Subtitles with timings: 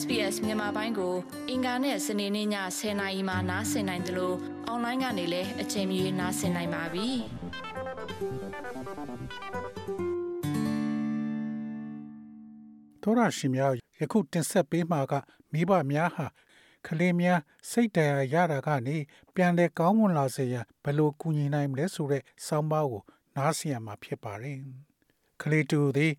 [0.00, 1.14] SBS မြန်မာပိုင်းကို
[1.50, 2.48] အင်ကာနဲ့စနေနေ့ည
[2.78, 7.08] 10:00နာရီမှနားဆင်နိုင်တယ်လို့အွန်လိုင်းကနေလည်းအချိန်မီနားဆင်နိုင်ပါပြီ။
[13.02, 15.12] သောရရှိများယခုတင်ဆက်ပေးမှာက
[15.52, 16.26] မိဘများဟာ
[16.86, 17.40] ကလေးများ
[17.70, 18.96] စိတ်တရားရတာကနေ
[19.34, 23.02] ပြန်လဲကောင်းမွန်လာစေရန်ဘယ်လိုကူညီနိုင်မလဲဆိုတဲ့ဆောင်းပါးကို
[23.36, 24.58] နားဆင်ရမှာဖြစ်ပါတယ်။
[25.42, 26.12] ကလေးတူသည်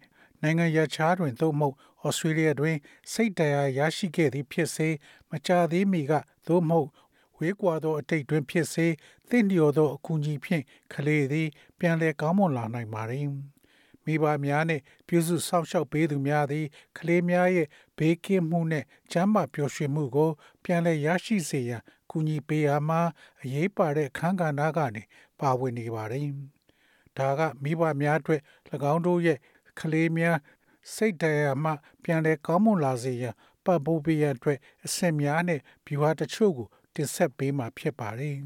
[0.44, 1.76] နိုင်ငံရခြားတွင်သို့မဟုတ်
[2.06, 2.78] ဩစတြေးလျတွင်
[3.12, 4.90] စိတ်တရားရရှိခဲ့သည်ဖြစ်စေ
[5.30, 6.12] မကြသေးမီက
[6.48, 6.90] သို့မဟုတ်
[7.38, 8.88] ဝေးကွာသောအတိတ်တွင်ဖြစ်စေ
[9.30, 11.48] သင့်လျော်သောအကူအညီဖြင့်ကလေးသည်
[11.80, 13.28] ပြန်လည်ကောင်းမွန်လာနိုင်ပါသည်
[14.06, 16.66] မိဘများနှင့်ပြုစုစောင့်ရှောက်ပေးသူများသည်
[16.98, 17.68] ကလေးများရဲ့
[17.98, 20.30] ဘေးကင်းမှုနှင့်ကျန်းမာပျော်ရွှင်မှုကို
[20.64, 21.82] ပြန်လည်ရရှိစေရန်
[22.12, 23.02] ကူညီပေးရမှာ
[23.42, 25.04] အရေးပါတဲ့အခန်းကဏ္ဍကနေ
[25.40, 26.28] ပါဝင်နေပါတယ်။
[27.18, 28.42] ဒါကမိဘများအတွက်၎
[28.94, 29.38] င်းတို့ရဲ့
[29.80, 30.38] ကလေးများ
[30.94, 31.72] စိတ်တရားမှ
[32.04, 33.36] ပြန်လည်ကောင်းမွန်လာစေရန်
[33.66, 38.38] ပတ်ဖို့ပေးရအတွက်အဆင့်များနဲ့ဗျူဟာတချို့ကိုတင်ဆက်ပေးမှာဖြစ်ပါတယ်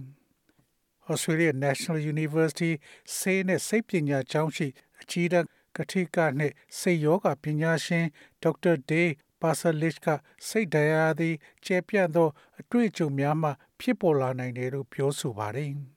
[1.11, 2.71] ။Australia National University
[3.17, 4.67] ဆေးနဲ့စိတ်ပညာကျောင်းရှိ
[5.01, 5.47] အကြီးတန်း
[5.77, 8.05] ကတိကနဲ့စိတ်ယောဂပညာရှင်
[8.43, 10.07] ဒေါက်တာဒေးပါဆလစ်က
[10.47, 15.71] စိတ်တရားသည်ကျေပြန့်သော အတွေ့အကြုံများမှဖြစ်ပေါ်လာနိုင်တယ်လို့ပြောဆိုပါတယ်။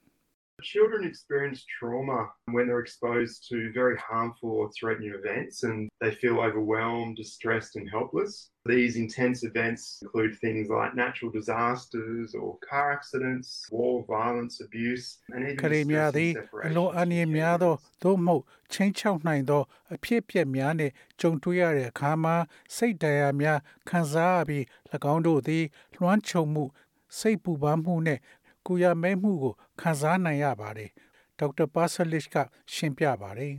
[0.63, 6.41] Children experience trauma when they're exposed to very harmful or threatening events and they feel
[6.41, 8.51] overwhelmed, distressed, and helpless.
[8.67, 15.41] These intense events include things like natural disasters or car accidents, war, violence, abuse, and
[15.49, 16.33] even ကလေးများသည်
[16.67, 19.63] အလွန်အန္တရာယ်များသောသို့မဟုတ်ချင်းချောက်နိုင်သော
[19.95, 22.37] အဖြစ်အပျက်များနှင့်ကြုံတွေ့ရတဲ့အခါမှာ
[22.77, 24.65] စိတ်ဒဏ်ရာများခံစားရပြီး၎
[25.13, 25.65] င်းတို့သည်
[25.97, 26.65] လွှမ်းခြုံမှု
[27.19, 28.21] စိတ်ပူပန်မှုနှင့်
[28.67, 30.91] ကိုရမဲမှုကိုခံစားနိုင်ရပါတယ်
[31.39, 32.37] ဒေါက်တာပါဆလစ်က
[32.75, 33.55] ရှင်းပြပါတယ်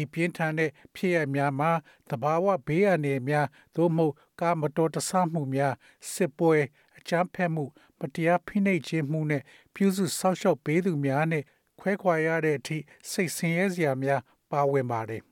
[0.00, 1.70] ဤပြင်းထန်တဲ့ဖြစ်ရများမှာ
[2.10, 5.74] တဘာဝဘေးအန္တရာယ်များသို့မဟုတ်ကာမတော်တဆမှုများ
[6.12, 6.56] စစ်ပွဲ
[6.98, 7.64] အကြမ်းဖက်မှု
[7.98, 9.42] မတရားဖိနှိပ်ခြင်းမှုနဲ့
[9.74, 11.44] ပြုစုဆောက်ရှောက်ပေးသူများနဲ့
[11.80, 12.78] ခွဲခွာရတဲ့အထိ
[13.10, 14.20] စိတ်ဆင်းရဲစရာများ
[14.50, 15.22] ပါဝင်ပါတယ်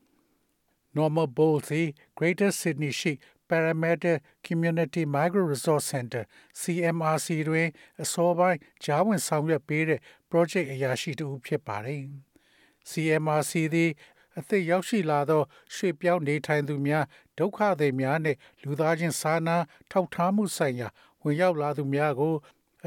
[0.95, 1.83] Normal Bowlesy
[2.17, 3.13] Greater Sydney ရှိ
[3.51, 4.13] Parramatta
[4.47, 6.23] Community Migrant Resource Center
[6.61, 7.67] CMRC တွင်
[8.01, 12.03] အစောပိုင်းဂျားဝင်ဆောင်ရွက်ပေးတဲ့ project အရာရှိတူဖြစ်ပါတယ်။
[12.89, 13.91] CMRC သည်
[14.39, 15.41] အသစ်ရောက်ရှိလာသော
[15.75, 17.05] ရွှေ့ပြောင်းနေထိုင်သူများ
[17.37, 19.57] ဒုက္ခသည်များနှင့်လူသားချင်းစာနာ
[19.91, 20.87] ထောက်ထားမှုဆိုင်ရာ
[21.23, 22.35] ဝင်ရောက်လာသူများကို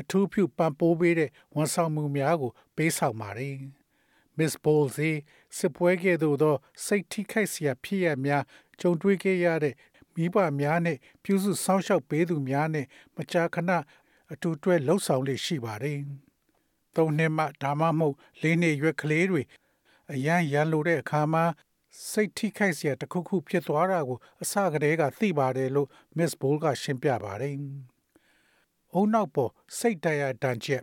[0.00, 3.58] အထူးပြုပံ့ပိုးပေးတဲ့ဝန်ဆောင်မှုများကို ပေးဆောင်ပါတယ်။
[4.38, 5.12] Miss Bowlesy
[5.56, 8.42] စစ်ပွဲကဲ့သို့သော စိတ်ထိခိုက်စရာဖြစ်ရများ
[8.80, 9.74] ကြုံတွေ့ခဲ့ရတဲ့
[10.14, 12.86] မိဘများနဲ့ပြုစုစောင့်ရှောက်ပေးသူများနဲ့
[13.16, 13.70] မကြာခဏ
[14.32, 15.98] အတူတွဲလှုပ်ဆောင်လေရှိပါတယ်။
[16.96, 19.42] သုံးနှစ်မှဒါမှမဟုတ်လေးနှစ်ရွယ်ကလေးတွေ
[20.12, 21.44] အရန်ရန်လိုတဲ့အခါမှာ
[22.10, 27.54] စိတ်ထိခိုက်စရာတစ်ခုခုဖြစ်သွားတာကိုအစကတည်းကသိပါတယ်လို့ Miss Bull ကရှင်းပြပါတယ်။
[28.94, 30.82] အုံနောက်ပေါ်စိတ်တရားတန်ချက်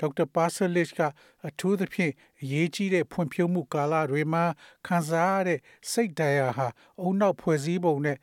[0.00, 1.00] ဒေါက်တာပါဆလစ်က
[1.48, 4.44] အထူးသဖြင့်အရေးကြီးတဲ့ဖွံ့ဖြိုးမှုကာလတွေမှာ
[4.86, 6.68] ခံစားရတဲ့စိတ်တရားဟာ
[7.00, 8.18] အုံနောက်ဖွဲ့စည်းပုံနဲ့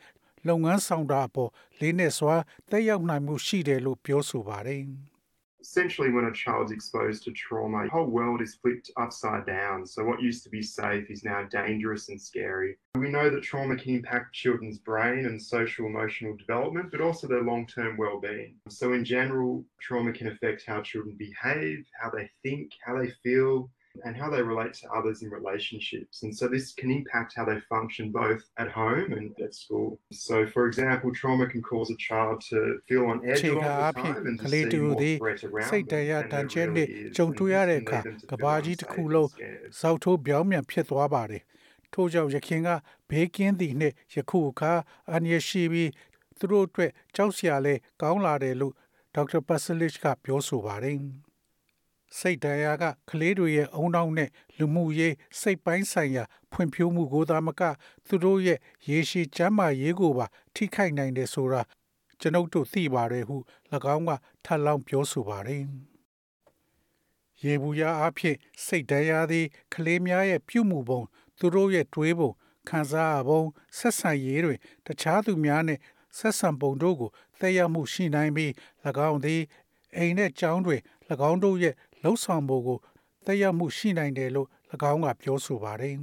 [0.47, 2.35] လုပ်ငန်းဆောင်တာအပေါ်လေးနက်စွာ
[2.69, 4.83] သက်ရောက်နိုင်မှုရှိတယ်လို့ပြောဆိုပါတယ်။
[5.61, 9.85] essentially when a child's exposed to trauma the whole world is flipped upside down.
[9.85, 12.77] So what used to be safe is now dangerous and scary.
[12.95, 17.43] We know that trauma can impact children's brain and social emotional development but also their
[17.43, 18.55] long-term well-being.
[18.69, 23.69] So in general trauma can affect how children behave how they think how they feel
[24.05, 26.23] and how they relate to others in relationships.
[26.23, 29.99] And so this can impact how they function both at home and at school.
[30.11, 34.27] So for example, trauma can cause a child to feel on edge all the time
[34.29, 37.99] and to see more threat around စိတ်တရားတန်ကျဲနဲ့ကြုံတွေ့ရတဲ့အခါ
[38.31, 39.29] ကဘာကြီးတစ်ခုလုံး
[39.79, 41.43] စောက်ထိုးပြောင်းပြန်ဖြစ်သွားပါတယ်။
[41.93, 42.69] ထို့ကြောင့်ရခင်က
[43.09, 44.73] ဘေးကင်းသည်နှင့်ယခုအခါ
[45.11, 45.91] အန်ရရှိပြီး
[46.39, 48.73] သူတို့အတွက်ကြောက်စရာလဲကောင်းလာတယ်လို့
[49.15, 50.97] ဒေါက်တာပတ်စလစ်ကပြောဆိုပါတယ်။
[52.19, 57.61] စိတ်တရားကကလေးတွေရဲ့အုံနောက်နဲ့လူမှုရေးစိတ်ပိုင်းဆိုင်ရာ ဖွံ့ဖြိုးမှုကိုသာမက
[58.07, 58.59] သူတို့ရဲ့
[58.89, 60.25] ရေရှည်ကျန်းမာရေးကိုပါ
[60.55, 61.61] ထိခိုက်နိုင်တယ်ဆိုတာ
[62.19, 63.35] ကျွန်ုပ်တို့သိပါတယ်ဟု၎
[63.95, 64.11] င်းက
[64.45, 65.63] ထပ်လောင်းပြောဆိုပါတယ်။
[67.43, 71.01] ရေဘူးရအဖြစ်စိတ်တရားသည်ကလေးများရဲ့ပြုမှုပုံ
[71.39, 72.31] သူတို့ရဲ့တွေးပုံ
[72.69, 73.41] ခံစားရပုံ
[73.77, 74.55] ဆက်ဆံရေးတွေ
[74.85, 75.79] တခြားသူများနဲ့
[76.17, 77.09] ဆက်ဆံပုံတို့ကို
[77.39, 78.51] သက်ရောက်မှုရှိနိုင်ပြီး၎
[79.09, 79.41] င်းသည်
[79.97, 80.77] အိမ်နဲ့ကျောင်းတွေ၎
[81.29, 82.79] င်းတို့ရဲ့ လှုပ်ဆောင်မှုကို
[83.25, 84.47] သက်ရောက်မှုရှိနိုင်တယ်လို့၎
[84.91, 85.95] င်းကပြောဆိုပါတယ်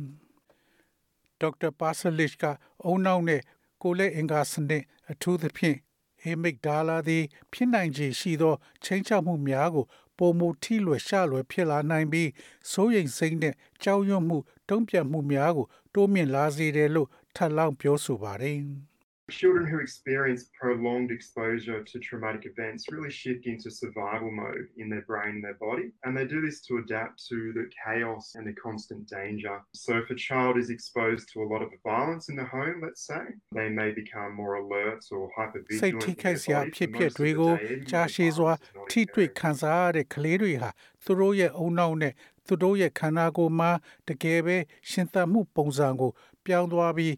[1.41, 2.45] ။ဒေါက်တာပါဆလစ်က
[2.85, 3.41] အုံနောက်နဲ့
[3.83, 5.79] ကိုလက်အင်္ဂါစနစ်အထူးသဖြင့်
[6.23, 8.55] ဟေမစ်ဒါလာသည် ဖြစ်နိုင်ခြေရှိသော
[8.85, 9.87] ချင်းချောက်မှုများကို
[10.19, 12.31] ပုံမူထိလွယ်ရှလွယ်ဖြစ်လာနိုင်ပြီး
[12.71, 14.39] စိုးရိမ်စိတ်နဲ့ကြောက်ရွံ့မှု
[14.69, 18.59] တုံ့ပြန်မှုများကို တိုးမြင့်လာစေတယ်လို့ထပ်လောင်းပြောဆိုပါတယ်။
[19.31, 25.01] Children who experience prolonged exposure to traumatic events really shift into survival mode in their
[25.01, 28.53] brain and their body, and they do this to adapt to the chaos and the
[28.53, 29.63] constant danger.
[29.73, 33.07] So, if a child is exposed to a lot of violence in the home, let's
[33.07, 33.23] say,
[33.53, 35.81] they may become more alert or hypervigilant.
[35.81, 37.53] စိတ်ထိခိုက်စရာဖြစ်ဖြစ်တွေကို
[37.91, 38.53] ကြားရှည်စွာ
[38.91, 40.71] ထိတွေ့ခံစားရတဲ့ကလေးတွေဟာ
[41.05, 42.13] သူတို့ရဲ့အုံနောက်နဲ့
[42.47, 43.71] သူတို့ရဲ့ခန္ဓာကိုယ်မှာ
[44.09, 44.57] တကယ်ပဲ
[44.91, 46.11] ရှင်သန်မှုပုံစံကို
[46.47, 47.15] ပြောင်းသွားပြီး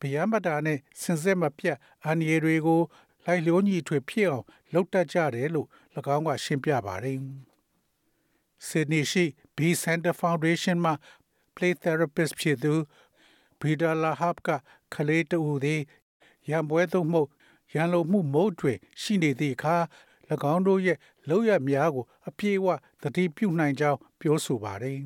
[0.00, 2.80] ဗျာမတာနဲ့စင်စစ်မပြတ်အန္တရာယ်တွေကို
[3.24, 4.44] လိုက်လျောညီထွေဖြစ်အောင်
[4.74, 5.68] လုပ်တတ်ကြတယ်လို့၎
[6.14, 7.18] င်းကရှင်းပြပါတယ်။
[8.66, 9.24] Sydney ရှိ
[9.56, 10.94] B Center Foundation မှာ
[11.54, 12.74] play therapist ဖြစ်သူ
[13.60, 14.48] Brida Lahab က
[14.94, 15.82] ကလေးတူသည်
[16.50, 17.28] ရံပွဲသို့မဟုတ်
[17.74, 19.76] ရန်လိုမှုမုတ်တွေရှိနေသည့်အခါ၎
[20.52, 20.98] င်းတို့ရဲ့
[21.28, 22.66] လောက်ရများကို အပြည့်အဝ
[23.02, 24.98] သတိပြုနိုင်ကြောင်းပြောဆိုပါတယ်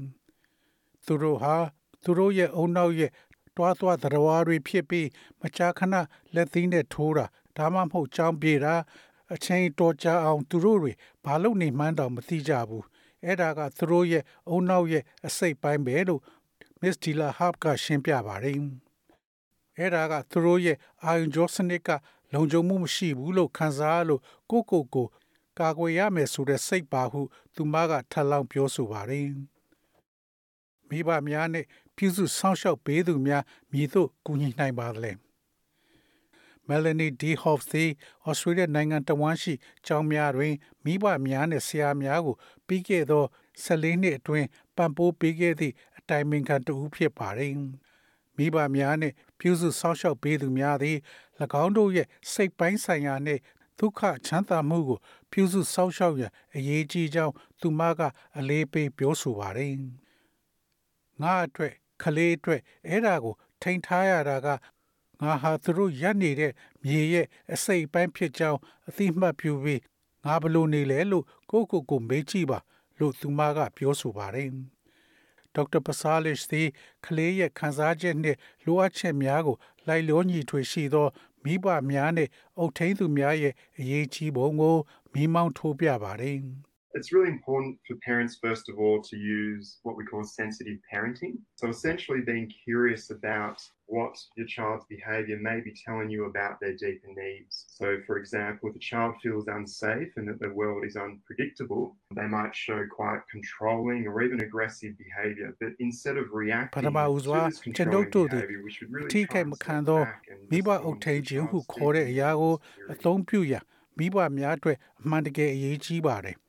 [1.07, 1.57] ။သူတို့ဟာ
[2.05, 3.11] သူတို့ရဲ့အုံနောက်ရဲ့
[3.59, 5.09] တွားသွားတရားတွေဖြစ်ပြီး
[5.41, 5.95] မကြာခဏ
[6.35, 7.27] လက်သီးနဲ့ထိုးတာ
[7.57, 8.75] ဒါမှမဟုတ်ကြောင်းပြေတာ
[9.35, 10.93] အချိန်တော်ကြာအောင်သူတို့တွေ
[11.25, 12.85] ဘာလို့နေမှန်းတောင်မသိကြဘူး။
[13.25, 16.23] အဲ့ဒါကသူတို့ရဲ့အုံနောက်ရဲ့အစိတ်ပိုင်းပဲလို့
[16.81, 18.59] Miss Dila Harp ကရှင်းပြပါတယ်။
[19.79, 21.91] အဲ့ဒါကသူတို့ရဲ့အာယုံကြောစနစ်က
[22.33, 25.07] လုံခြုံမှုမရှိဘူးလို့ခံစားလို့ကိုကိုကို
[25.59, 27.21] ကာကွယ်ရမယ်ဆိုတဲ့စိတ်ပါဟု
[27.55, 29.29] သူမကထပ်လောင်းပြောဆိုပါတယ်။
[30.89, 31.67] မိဘများနဲ့
[31.99, 33.43] ပြုစုစောင့်ရှောက်ပေးသူများ
[33.73, 35.13] မြည်သို့ကူညီနိုင်ပါသလဲ။
[36.69, 37.23] Melanie D.
[37.43, 37.91] Hobbs သည်
[38.29, 39.53] Australia နိုင်ငံတဝန်းရှိ
[39.87, 40.55] ကျောင်းများတွင်
[40.85, 42.37] မိဘများနှင့်ဆရာများကို
[42.67, 43.25] ပြီးခဲ့သော
[43.65, 44.47] 14နှစ်အတွင်း
[44.77, 47.53] ပံ့ပိုးပေးခဲ့သည့်အတိုင်ပင်ခံတဦးဖြစ်ပါသည်။
[48.37, 50.97] မိဘများနှင့်ပြုစုစောင့်ရှောက်ပေးသူများသည်၎
[51.63, 53.41] င်းတို့ရဲ့စိတ်ပိုင်းဆိုင်ရာနှင့်
[53.79, 54.99] ဒုက္ခချမ်းသာမှုကို
[55.33, 58.01] ပြုစုစောင့်ရှောက်ရန်အရေးကြီးကြောင်းသူမက
[58.39, 59.75] အလေးပေးပြောဆိုပါတယ်။
[61.23, 64.49] ငါအတွက် ခလေးအတွက်အဲ့ဒါကို ထိန်ထားရတာက
[65.23, 66.53] ငါဟာသူတို့ရက်နေတဲ့
[66.85, 69.81] မြေရဲ့အစိတ်အပိုင်းဖြစ်ကြောင်းအသိမှတ်ပြုပြီး
[70.25, 72.59] ငါဘလို့နေလဲလို့ကိုကိုကိုမေးကြည့်ပါ
[72.99, 74.49] လို့သူမကပြောဆိုပါတယ်။
[75.55, 76.69] ဒေါက်တာပဆာလစ်သည်
[77.07, 79.57] ကလေးရဲ့ခံစားချက်နှင့်လိုအပ်ချက်များကို
[79.87, 81.09] လိုက်လျောညီထွေရှိသော
[81.45, 84.77] မိဘများနှင့်အုပ်ထိန်းသူများရဲ့အရေးကြီးပုံကို
[85.13, 86.39] မိမောင်းထိုးပြပါတယ်။
[86.95, 91.35] It's really important for parents, first of all, to use what we call sensitive parenting.
[91.57, 96.75] So, essentially, being curious about what your child's behavior may be telling you about their
[96.77, 97.67] deeper needs.
[97.69, 102.27] So, for example, if a child feels unsafe and that the world is unpredictable, they
[102.27, 105.55] might show quite controlling or even aggressive behavior.
[105.61, 110.27] But instead of reacting to this controlling behavior, we should really try and step back
[110.31, 111.67] and respond to the child's
[113.35, 113.63] deeper
[113.99, 116.37] မိဘများအတွက်အမှန်တကယ်အရေးကြီးပါတယ်။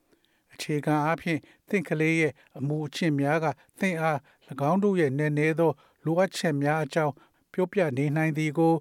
[0.60, 3.46] အခြေခံအားဖြင့်သင်ကလေးရဲ့အမှုအချင်းများက
[3.80, 4.18] သင်အား၎
[4.70, 5.72] င်းတို့ရဲ့နည်းနည်းသော
[6.04, 7.14] လိုအပ်ချက်များအကြောင်း
[7.52, 8.72] ပြောပြနေနိုင်သည်ကို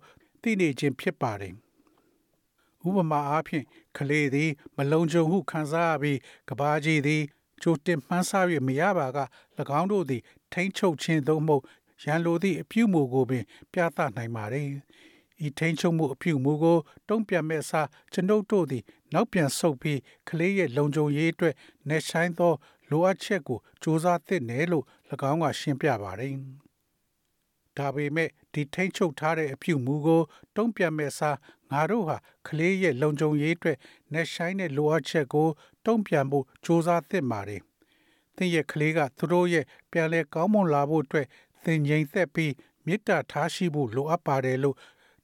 [0.42, 1.54] သိနေခြင်းဖြစ်ပါတယ်။
[2.88, 3.66] ဥပမာအားဖြင့်
[3.98, 7.24] ကလေးသည် မလုံခြုံဟုခံစားရပြီးကဘာကြီးသည်
[7.62, 8.32] ကြိုတင်မှန်းဆ၍
[8.68, 9.20] မရပါက၎
[9.80, 10.22] င်းတို့သည်
[10.54, 11.64] ထိမ့်ချုပ်ခြင်းသို့မဟုတ်
[12.04, 14.56] ရန်လိုသည့်အပြုမူကိုပင် ပြသနိုင်ပါ रे
[15.46, 16.78] ။ဤထိန်ချုပ်မှုအပြုမူကို
[17.10, 18.84] တုံ့ပြန်မဲ့အစားကျွန်ုပ်တို့သည်
[19.14, 21.56] နောက်ပြန်ဆုတ်ပြီးကလေးရဲ့လုံခြုံရေးအတွက်
[21.90, 22.54] နေဆိုင်သော
[22.90, 24.86] လိုအပ်ချက်ကိုစူးစမ်းသင့်တယ်လို့၎
[25.32, 26.34] င်းကရှင်းပြပါတယ်။
[27.78, 30.22] ဒါပေမဲ့ဒီထိန်ချုပ်ထားတဲ့အပြုမူကို
[30.56, 31.38] တုံ့ပြန်မဲ့အစား
[31.72, 33.78] ငါတို့ဟာကလေးရဲ့လုံခြုံရေးအတွက်
[34.14, 35.48] နေဆိုင်တဲ့လိုအပ်ချက်ကို
[35.86, 37.62] တုံ့ပြန်ဖို့စူးစမ်းသင့်ပါတယ်။
[38.36, 41.28] သင်ရဲ့ကလေးကသူတို့ရဲ့ပြန်လဲကောင်းမွန်လာဖို့အတွက်
[41.66, 42.54] သင်ငြိမ်သက်ပြီး
[42.86, 44.76] မေတ္တာထားရှိဖို့လိုအပ်ပါတယ်လို့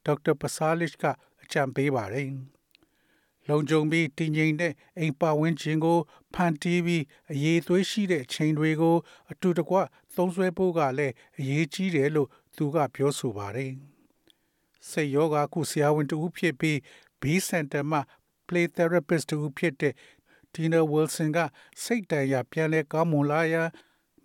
[0.06, 1.04] ဒေါက်တာပဆာလစ်က
[1.44, 2.30] အကြံပေးပါတယ်။
[3.50, 6.00] လုံခြုံပြီးတည်ငြိမ်တဲ့အိမ်ပါဝန်းကျင်ကို
[6.34, 8.96] ဖန်တီးပြီးအရေးသွေးရှိတဲ့ချိန်တွေကို
[9.32, 9.78] အတူတကွ
[10.16, 13.72] သုံးဆွဲဖို့ကလည်းအရေးကြီးတယ်လို့သူကပြောဆိုပါတယ်။
[14.90, 16.78] စိတ်ယောဂကုဆရာဝန်တူဖြစ်ပြီး
[17.22, 18.02] B Center မှာ
[18.48, 19.94] play therapist တူဖြစ်တဲ့
[20.54, 21.40] Tina Wilson က
[21.84, 23.70] စိတ်တန်ရာပြန်လဲကောင်းမွန်လာရန်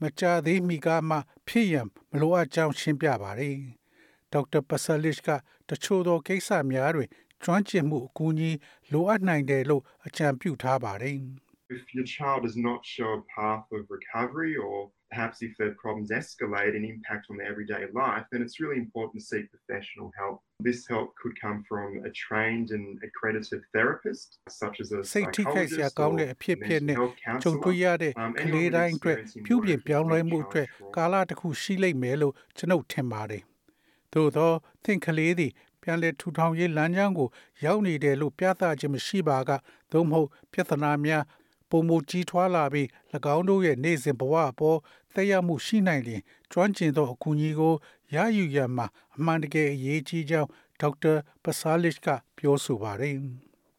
[0.01, 1.17] မကြသေးမီကမှ
[1.49, 3.57] ဖြစ်ရန်မလိုအပ်ကြောင်းရှင်းပြပါတယ်။
[4.33, 5.29] ဒေါက်တာပဆလစ်က
[5.69, 7.09] တချို့သောကိစ္စများတွင်
[7.45, 8.51] ကျွမ်းကျင်မှုအကူအညီ
[8.93, 11.17] လိုအပ်နိုင်တယ်လို့အကြံပြုထားပါတယ်။
[11.79, 14.77] If your child does not show a path of recovery, or
[15.11, 19.15] perhaps if their problems escalate and impact on their everyday life, then it's really important
[19.21, 20.37] to seek professional help.
[20.69, 24.29] This help could come from a trained and accredited therapist,
[24.63, 27.97] such as a စိတ်ထိခိုက်စရာ psychologist ကောင်း or တဲ့အဖြစ်ဖြစ် mental နဲ့ health ကြုံတွေ့ရ counselor.
[28.03, 30.77] တဲ့ Um, က anyone လေး with တိုင်းအတွက် experience in ပြုပြင် working ပြောင်းလဲ with မှုအတွက် child
[30.83, 30.95] trauma.
[30.97, 33.43] ကာလတစ်ခုရှိလိမ့်မယ်လို့ကျွန်ုပ်ထင်ပါတယ်။
[34.13, 34.53] သို့သော
[34.85, 37.29] သင်ကလေးသည် ပြန်လည်ထူထောင်ရေးလမ်းကြောင်းကို
[37.65, 39.51] ရောက်နေတယ်လို့ပြသခြင်းမရှိပါက
[39.93, 41.25] သို့မဟုတ်ပြဿနာများ
[41.71, 42.87] ပုံမကြီးထွားလာပြီး၎
[43.35, 44.79] င်းတို့ရဲ့နေ့စဉ်ဘဝအပေါ်
[45.15, 46.23] သက်ရောက်မှုရှိနိုင်ရင်
[46.53, 47.75] ကျွမ်းကျင်သောအကူအညီကို
[48.15, 50.49] ရယူရန်မှာအမှန်တကယ်အရေးကြီးကြောင်း
[50.81, 52.07] ဒေါက်တာပဆာလစ်က
[52.37, 53.17] ပြောဆိုပါတယ်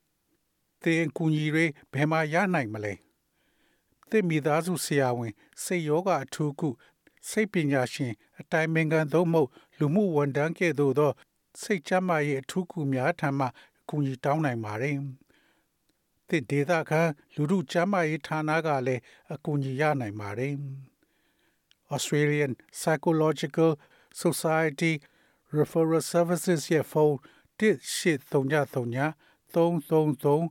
[0.82, 2.94] ။သင်အကူအညီတွေဘယ်မှာရနိုင်မလဲ။
[4.10, 6.70] သင်မိသားစုဆရာဝန်စိတ်ယောဂအထူးကု
[7.30, 11.12] စိတ်ပညာရှင် အတိုင်ပင်ခံသို့မဟုတ်လူမှုဝန်ထမ်းကဲ့သို့သော
[11.62, 13.46] စိတ်ချမ်းသာရေးအထူးကုများထံမှ
[13.82, 14.98] အကူအညီတောင်းနိုင်ပါတယ်။
[16.28, 17.02] သင်ဒေသခံ
[17.36, 19.02] လူမှုချမ်းသာရေးဌာနကလည်း
[19.34, 20.56] အကူအညီရနိုင်ပါတယ်။
[21.96, 23.72] Australian Psychological
[24.24, 24.94] Society
[25.58, 27.16] Referral Services ရဲ့ဖုန်း
[27.60, 29.08] 1833
[29.54, 30.42] 333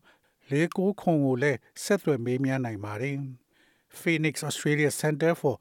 [0.50, 3.18] 49ခုကိုလည်းဆက်သွယ်မေးမြန်းနိုင်ပါတယ်။
[4.00, 5.54] Phoenix Australia Center for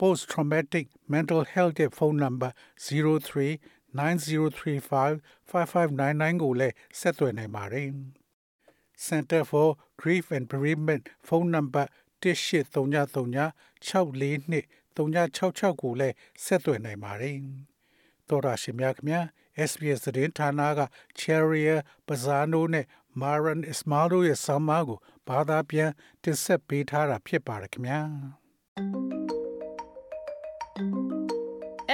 [0.00, 2.54] Post Traumatic Mental Health ရဲ့ဖုန်းနံပါတ်
[2.86, 5.12] 03 9035
[5.50, 7.88] 5599ကိုလည်းဆက်သွယ်နိုင်ပါတယ်။
[9.06, 9.68] Center for
[10.00, 11.90] Grief and Bereavement ဖုန်းနံပါတ်
[12.22, 13.46] 1833
[13.86, 14.62] 642
[14.96, 16.14] 366ကိုလည်း
[16.44, 17.36] ဆက်သွယ်နိုင်ပါတယ်။
[18.28, 19.24] သောရရှိမြခင်
[19.68, 20.80] SBS သတင်းဌာနက
[21.18, 21.76] Cheria
[22.06, 22.86] Bazano နဲ့
[23.20, 25.90] Maran Ismail ရဲ့ဆောင်းပါးကိုဘာသာပြန်
[26.22, 28.00] တင်ဆက်ပေးထားတာဖြစ်ပါတယ်ခင်ဗျာ